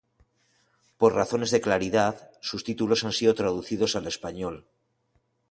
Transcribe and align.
Por 0.99 1.11
razones 1.13 1.51
de 1.51 1.61
claridad, 1.61 2.31
sus 2.41 2.63
títulos 2.63 3.03
han 3.03 3.11
sido 3.11 3.35
traducidos 3.35 3.95
al 3.95 4.07
español. 4.07 4.65